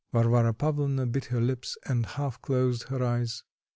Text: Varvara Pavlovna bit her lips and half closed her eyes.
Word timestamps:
Varvara 0.11 0.51
Pavlovna 0.51 1.05
bit 1.05 1.25
her 1.25 1.39
lips 1.39 1.77
and 1.85 2.07
half 2.07 2.41
closed 2.41 2.87
her 2.89 3.03
eyes. 3.03 3.43